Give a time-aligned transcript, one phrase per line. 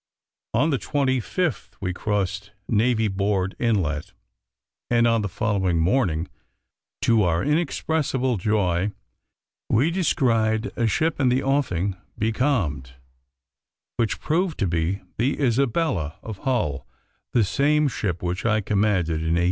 [0.55, 4.13] On the 25th we crossed Navy Board Inlet,
[4.89, 6.27] and on the following morning,
[7.03, 8.93] to our inexpressible joy,
[9.69, 12.93] we descried a ship in the offing, becalmed,
[13.97, 16.87] which proved to be the Isabella of Hull,
[17.33, 19.37] the same ship which I commanded in 1818.